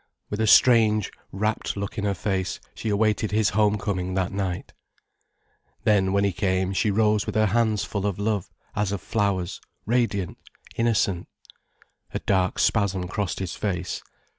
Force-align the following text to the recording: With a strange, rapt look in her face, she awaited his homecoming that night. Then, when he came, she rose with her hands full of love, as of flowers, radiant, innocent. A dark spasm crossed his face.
With 0.31 0.41
a 0.41 0.47
strange, 0.47 1.11
rapt 1.31 1.77
look 1.77 1.95
in 1.99 2.05
her 2.05 2.15
face, 2.15 2.59
she 2.73 2.89
awaited 2.89 3.29
his 3.29 3.49
homecoming 3.49 4.15
that 4.15 4.31
night. 4.31 4.73
Then, 5.83 6.11
when 6.11 6.23
he 6.23 6.31
came, 6.31 6.73
she 6.73 6.89
rose 6.89 7.27
with 7.27 7.35
her 7.35 7.45
hands 7.45 7.83
full 7.83 8.07
of 8.07 8.17
love, 8.17 8.49
as 8.75 8.91
of 8.91 8.99
flowers, 8.99 9.61
radiant, 9.85 10.39
innocent. 10.75 11.27
A 12.15 12.17
dark 12.19 12.57
spasm 12.57 13.07
crossed 13.07 13.37
his 13.37 13.53
face. 13.55 14.01